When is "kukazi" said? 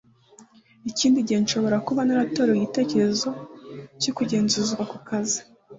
4.91-5.39